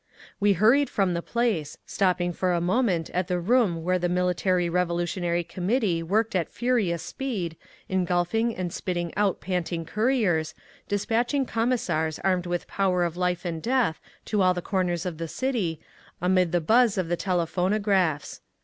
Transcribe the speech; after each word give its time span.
We 0.39 0.53
hurried 0.53 0.89
from 0.89 1.13
the 1.13 1.21
place, 1.21 1.77
stopping 1.85 2.33
for 2.33 2.53
a 2.53 2.59
moment 2.59 3.11
at 3.11 3.27
the 3.27 3.39
room 3.39 3.83
where 3.83 3.99
the 3.99 4.09
Military 4.09 4.67
Revolutionary 4.67 5.43
Committee 5.43 6.01
worked 6.01 6.35
at 6.35 6.49
furious 6.49 7.03
speed, 7.03 7.55
engulfing 7.87 8.55
and 8.55 8.73
spitting 8.73 9.13
out 9.15 9.41
panting 9.41 9.85
couriers, 9.85 10.55
despatching 10.87 11.45
Commissars 11.45 12.17
armed 12.23 12.47
with 12.47 12.65
power 12.67 13.03
of 13.03 13.15
life 13.15 13.45
and 13.45 13.61
death 13.61 14.01
to 14.25 14.41
all 14.41 14.55
the 14.55 14.61
corners 14.63 15.05
of 15.05 15.19
the 15.19 15.27
city, 15.27 15.79
amid 16.19 16.51
the 16.51 16.61
buzz 16.61 16.97
of 16.97 17.07
the 17.07 17.15
telephonographs. 17.15 18.41